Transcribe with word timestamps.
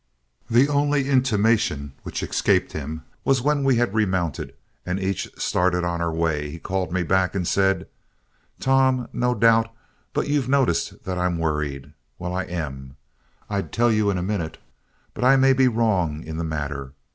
The 0.49 0.67
only 0.67 1.07
intimation 1.07 1.93
which 2.01 2.23
escaped 2.23 2.71
him 2.71 3.03
was 3.23 3.43
when 3.43 3.63
we 3.63 3.75
had 3.75 3.93
remounted 3.93 4.55
and 4.83 4.99
each 4.99 5.29
started 5.37 5.83
our 5.83 6.11
way, 6.11 6.49
he 6.49 6.57
called 6.57 6.91
me 6.91 7.03
back 7.03 7.35
and 7.35 7.47
said, 7.47 7.87
"Tom, 8.59 9.09
no 9.13 9.35
doubt 9.35 9.71
but 10.11 10.27
you've 10.27 10.49
noticed 10.49 11.03
that 11.03 11.19
I'm 11.19 11.37
worried. 11.37 11.93
Well, 12.17 12.33
I 12.33 12.45
am. 12.45 12.95
I'd 13.47 13.71
tell 13.71 13.91
you 13.91 14.09
in 14.09 14.17
a 14.17 14.23
minute, 14.23 14.57
but 15.13 15.23
I 15.23 15.35
may 15.35 15.53
be 15.53 15.67
wrong 15.67 16.23
in 16.23 16.37
the 16.37 16.43
matter. 16.43 16.93